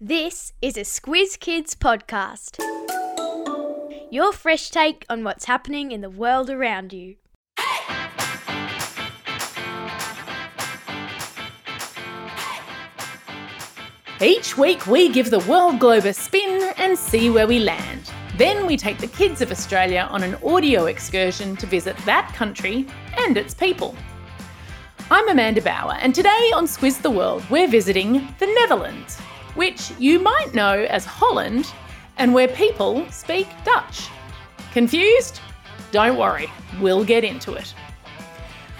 [0.00, 2.60] This is a Squiz Kids podcast.
[4.12, 7.16] Your fresh take on what's happening in the world around you.
[14.20, 18.12] Each week, we give the world globe a spin and see where we land.
[18.36, 22.86] Then we take the kids of Australia on an audio excursion to visit that country
[23.16, 23.96] and its people.
[25.10, 29.20] I'm Amanda Bower, and today on Squiz the World, we're visiting the Netherlands,
[29.58, 31.66] which you might know as Holland,
[32.16, 34.08] and where people speak Dutch.
[34.70, 35.40] Confused?
[35.90, 36.48] Don't worry,
[36.80, 37.74] we'll get into it.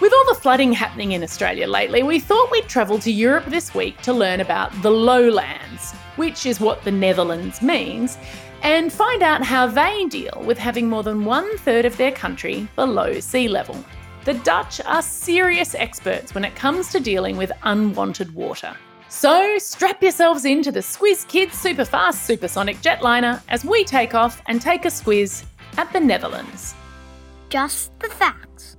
[0.00, 3.74] With all the flooding happening in Australia lately, we thought we'd travel to Europe this
[3.74, 8.16] week to learn about the lowlands, which is what the Netherlands means,
[8.62, 12.66] and find out how they deal with having more than one third of their country
[12.76, 13.76] below sea level.
[14.24, 18.74] The Dutch are serious experts when it comes to dealing with unwanted water.
[19.14, 24.60] So strap yourselves into the Squiz Kids Superfast Supersonic Jetliner as we take off and
[24.60, 25.44] take a squiz
[25.76, 26.74] at the Netherlands.
[27.50, 28.78] Just the facts.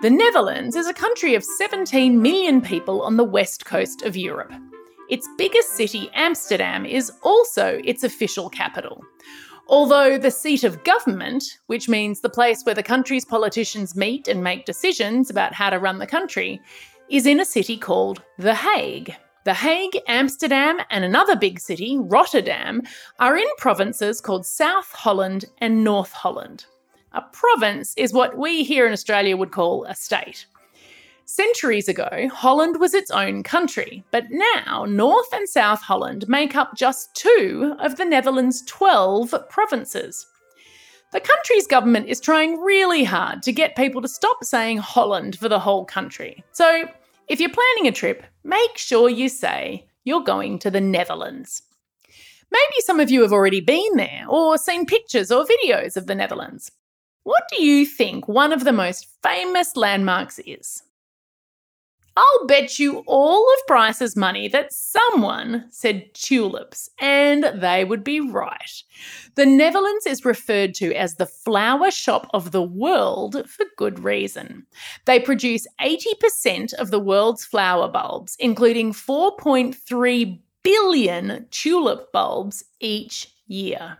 [0.00, 4.52] The Netherlands is a country of 17 million people on the west coast of Europe.
[5.10, 9.04] Its biggest city, Amsterdam, is also its official capital.
[9.68, 14.42] Although the seat of government, which means the place where the country's politicians meet and
[14.42, 16.62] make decisions about how to run the country,
[17.10, 19.14] is in a city called The Hague.
[19.44, 22.80] The Hague, Amsterdam, and another big city, Rotterdam,
[23.18, 26.64] are in provinces called South Holland and North Holland.
[27.12, 30.46] A province is what we here in Australia would call a state.
[31.26, 36.74] Centuries ago, Holland was its own country, but now North and South Holland make up
[36.74, 40.26] just two of the Netherlands' 12 provinces.
[41.12, 45.50] The country's government is trying really hard to get people to stop saying Holland for
[45.50, 46.42] the whole country.
[46.52, 46.88] So,
[47.28, 51.62] if you're planning a trip, make sure you say you're going to the Netherlands.
[52.50, 56.14] Maybe some of you have already been there or seen pictures or videos of the
[56.14, 56.70] Netherlands.
[57.24, 60.82] What do you think one of the most famous landmarks is?
[62.16, 68.20] I'll bet you all of Bryce's money that someone said tulips, and they would be
[68.20, 68.82] right.
[69.34, 74.66] The Netherlands is referred to as the flower shop of the world for good reason.
[75.06, 83.98] They produce 80% of the world's flower bulbs, including 4.3 billion tulip bulbs each year.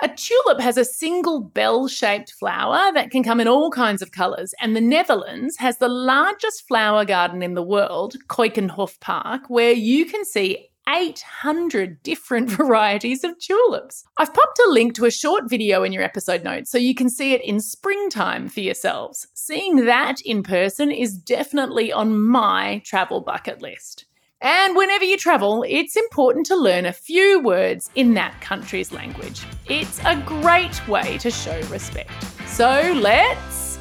[0.00, 4.12] A tulip has a single bell shaped flower that can come in all kinds of
[4.12, 9.72] colours, and the Netherlands has the largest flower garden in the world, Keukenhof Park, where
[9.72, 14.04] you can see 800 different varieties of tulips.
[14.18, 17.10] I've popped a link to a short video in your episode notes so you can
[17.10, 19.26] see it in springtime for yourselves.
[19.34, 24.05] Seeing that in person is definitely on my travel bucket list.
[24.42, 29.42] And whenever you travel, it's important to learn a few words in that country's language.
[29.66, 32.10] It's a great way to show respect.
[32.46, 33.78] So let's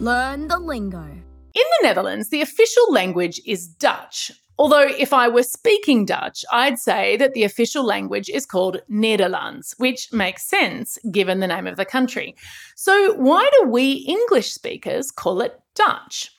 [0.00, 1.02] learn the lingo.
[1.02, 1.22] In
[1.54, 4.30] the Netherlands, the official language is Dutch.
[4.58, 9.74] Although, if I were speaking Dutch, I'd say that the official language is called Nederlands,
[9.78, 12.36] which makes sense given the name of the country.
[12.76, 16.33] So, why do we English speakers call it Dutch?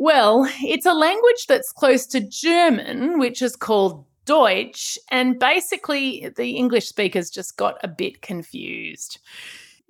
[0.00, 6.52] Well, it's a language that's close to German, which is called Deutsch, and basically the
[6.52, 9.18] English speakers just got a bit confused.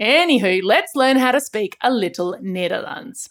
[0.00, 3.28] Anywho, let's learn how to speak a little Netherlands.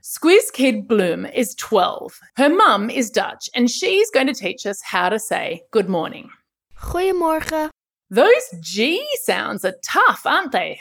[0.00, 2.20] Squiz Kid Bloom is 12.
[2.36, 6.30] Her mum is Dutch, and she's going to teach us how to say good morning.
[6.76, 7.70] Goedemorgen.
[8.10, 10.78] Those G sounds are tough, aren't they?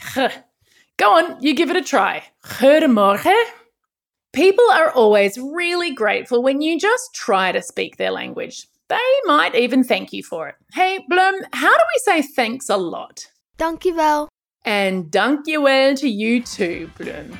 [0.97, 2.23] Go on, you give it a try.
[2.59, 3.43] Goedemorgen.
[4.33, 8.65] People are always really grateful when you just try to speak their language.
[8.87, 10.55] They might even thank you for it.
[10.71, 13.29] Hey, Bloom, how do we say thanks a lot?
[13.57, 14.29] Dankjewel.
[14.63, 17.37] And dankjewel to you too, Bloom.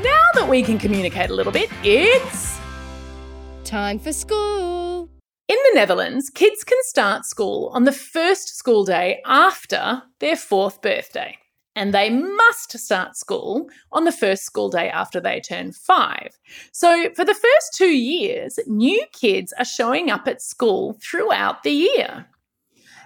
[0.00, 2.58] Now that we can communicate a little bit, it's
[3.62, 5.08] time for school.
[5.46, 10.82] In the Netherlands, kids can start school on the first school day after their fourth
[10.82, 11.38] birthday
[11.74, 16.38] and they must start school on the first school day after they turn five.
[16.72, 21.70] So, for the first two years, new kids are showing up at school throughout the
[21.70, 22.26] year.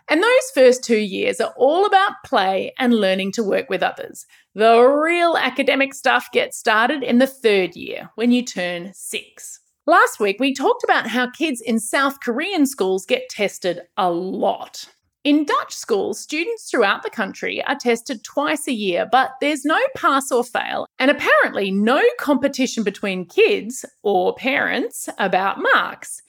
[0.09, 4.25] And those first two years are all about play and learning to work with others.
[4.55, 9.61] The real academic stuff gets started in the third year when you turn six.
[9.85, 14.87] Last week, we talked about how kids in South Korean schools get tested a lot.
[15.27, 19.81] In Dutch schools, students throughout the country are tested twice a year, but there's no
[19.97, 26.23] pass or fail, and apparently no competition between kids or parents about marks.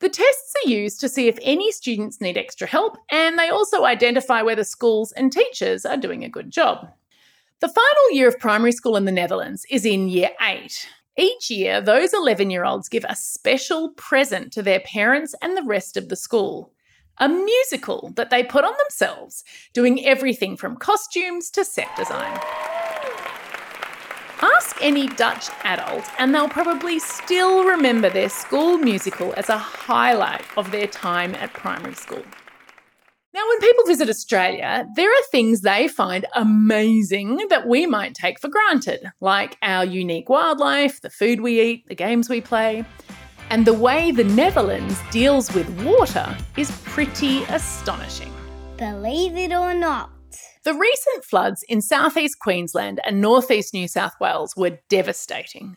[0.00, 3.84] The tests are used to see if any students need extra help, and they also
[3.84, 6.92] identify whether schools and teachers are doing a good job.
[7.60, 10.86] The final year of primary school in the Netherlands is in year eight.
[11.16, 15.64] Each year, those 11 year olds give a special present to their parents and the
[15.64, 16.74] rest of the school
[17.18, 22.38] a musical that they put on themselves, doing everything from costumes to set design.
[24.40, 30.44] Ask any Dutch adult, and they'll probably still remember their school musical as a highlight
[30.56, 32.24] of their time at primary school.
[33.34, 38.38] Now, when people visit Australia, there are things they find amazing that we might take
[38.38, 42.84] for granted, like our unique wildlife, the food we eat, the games we play.
[43.52, 48.32] And the way the Netherlands deals with water is pretty astonishing.
[48.78, 50.10] Believe it or not.
[50.64, 55.76] The recent floods in southeast Queensland and northeast New South Wales were devastating.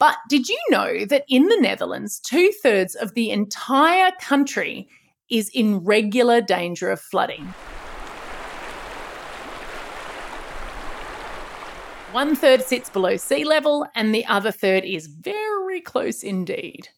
[0.00, 4.88] But did you know that in the Netherlands, two thirds of the entire country
[5.30, 7.54] is in regular danger of flooding?
[12.10, 16.88] One third sits below sea level, and the other third is very close indeed.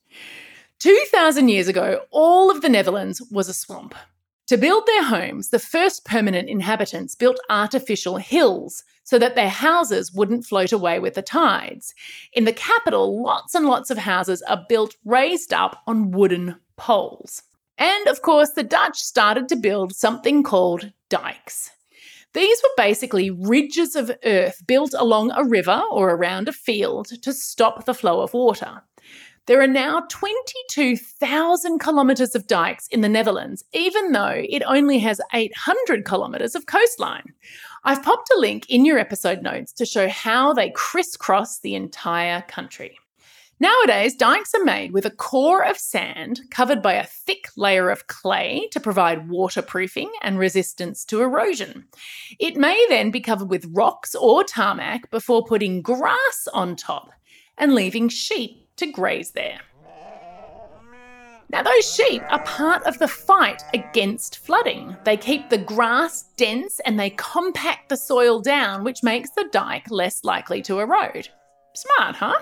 [0.81, 3.95] 2,000 years ago, all of the Netherlands was a swamp.
[4.49, 10.13] To build their homes, the first permanent inhabitants built artificial hills so that their houses
[10.13, 11.95] wouldn't float away with the tides.
[12.35, 17.43] In the capital, lots and lots of houses are built raised up on wooden poles.
[17.79, 21.71] And of course, the Dutch started to build something called dikes.
[22.35, 27.33] These were basically ridges of earth built along a river or around a field to
[27.33, 28.83] stop the flow of water.
[29.47, 35.21] There are now 22,000 kilometres of dikes in the Netherlands, even though it only has
[35.33, 37.35] 800 kilometres of coastline.
[37.85, 42.43] I've popped a link in your episode notes to show how they crisscross the entire
[42.43, 42.99] country.
[43.65, 48.09] Nowadays, dikes are made with a core of sand covered by a thick layer of
[48.09, 51.87] clay to provide waterproofing and resistance to erosion.
[52.39, 57.09] It may then be covered with rocks or tarmac before putting grass on top
[57.57, 59.61] and leaving sheep to graze there.
[61.49, 64.95] Now, those sheep are part of the fight against flooding.
[65.05, 69.91] They keep the grass dense and they compact the soil down, which makes the dike
[69.91, 71.31] less likely to erode.
[71.75, 72.41] Smart, huh?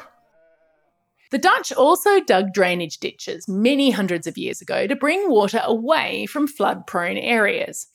[1.32, 6.26] The Dutch also dug drainage ditches many hundreds of years ago to bring water away
[6.26, 7.86] from flood prone areas.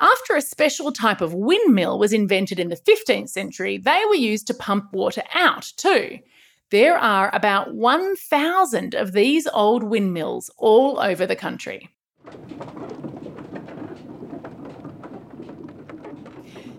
[0.00, 4.46] After a special type of windmill was invented in the 15th century, they were used
[4.46, 6.20] to pump water out too.
[6.70, 11.90] There are about 1,000 of these old windmills all over the country.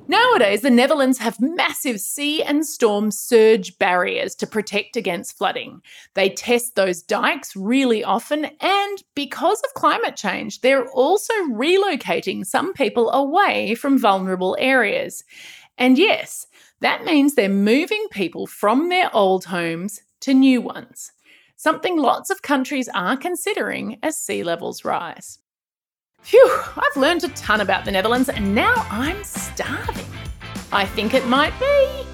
[0.10, 5.84] Nowadays, the Netherlands have massive sea and storm surge barriers to protect against flooding.
[6.16, 12.74] They test those dikes really often, and because of climate change, they're also relocating some
[12.74, 15.24] people away from vulnerable areas.
[15.78, 16.48] And yes,
[16.80, 21.12] that means they're moving people from their old homes to new ones,
[21.56, 25.38] something lots of countries are considering as sea levels rise.
[26.22, 30.06] Phew, I've learned a ton about the Netherlands and now I'm starving.
[30.72, 32.06] I think it might be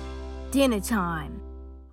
[0.52, 1.42] dinner time.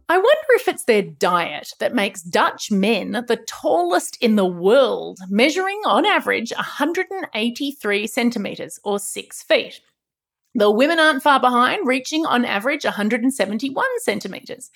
[0.09, 5.19] I wonder if it's their diet that makes Dutch men the tallest in the world,
[5.29, 9.81] measuring on average 183 centimetres or 6 feet.
[10.55, 14.71] The women aren't far behind, reaching on average 171 centimetres.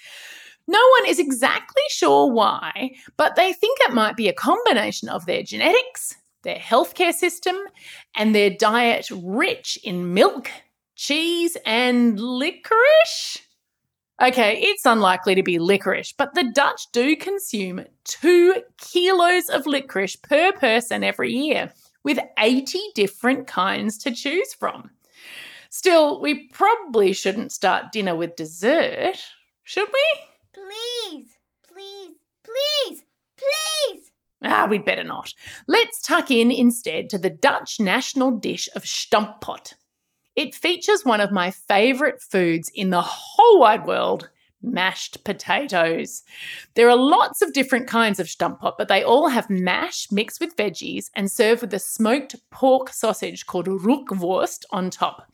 [0.66, 5.26] No one is exactly sure why, but they think it might be a combination of
[5.26, 7.56] their genetics, their healthcare system,
[8.16, 10.50] and their diet rich in milk,
[10.94, 13.38] cheese, and licorice.
[14.22, 20.16] Okay, it's unlikely to be licorice, but the Dutch do consume two kilos of licorice
[20.16, 21.70] per person every year,
[22.02, 24.90] with 80 different kinds to choose from.
[25.68, 29.18] Still, we probably shouldn't start dinner with dessert,
[29.64, 30.04] should we?
[30.54, 31.36] Please,
[31.68, 33.02] please, please,
[33.36, 34.05] please.
[34.42, 35.32] Ah, we'd better not.
[35.66, 39.74] Let's tuck in instead to the Dutch national dish of stamppot.
[40.34, 44.28] It features one of my favourite foods in the whole wide world
[44.62, 46.22] mashed potatoes.
[46.74, 50.56] There are lots of different kinds of stamppot, but they all have mash mixed with
[50.56, 55.30] veggies and served with a smoked pork sausage called rookworst on top.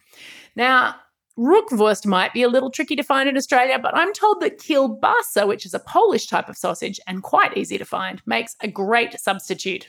[0.55, 0.97] Now,
[1.39, 5.47] Rookworst might be a little tricky to find in Australia, but I'm told that kielbasa,
[5.47, 9.19] which is a Polish type of sausage and quite easy to find, makes a great
[9.19, 9.89] substitute.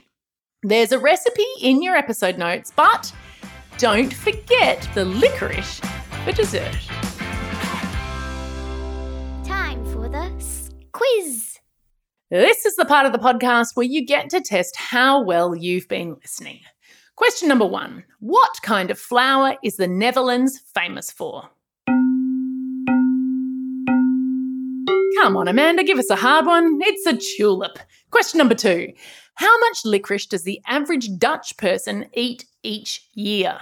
[0.63, 3.13] There's a recipe in your episode notes, but
[3.77, 5.81] don't forget the licorice
[6.23, 6.77] for dessert.
[9.43, 10.31] Time for the
[10.93, 11.59] quiz.
[12.29, 15.89] This is the part of the podcast where you get to test how well you've
[15.89, 16.61] been listening.
[17.15, 21.47] Question number one What kind of flower is the Netherlands famous for?
[25.21, 26.79] Come on, Amanda, give us a hard one.
[26.81, 27.77] It's a tulip.
[28.09, 28.91] Question number two
[29.35, 33.59] How much licorice does the average Dutch person eat each year?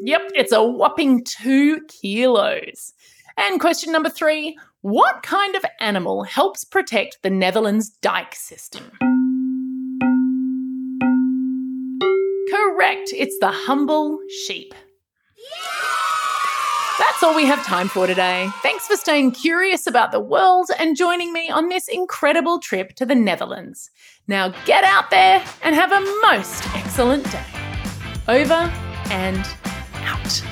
[0.00, 2.92] Yep, it's a whopping two kilos.
[3.36, 8.90] And question number three What kind of animal helps protect the Netherlands dike system?
[12.50, 14.74] Correct, it's the humble sheep.
[16.98, 18.48] That's all we have time for today.
[18.62, 23.04] Thanks for staying curious about the world and joining me on this incredible trip to
[23.04, 23.90] the Netherlands.
[24.28, 27.44] Now get out there and have a most excellent day.
[28.28, 28.72] Over
[29.10, 29.46] and
[30.04, 30.45] out.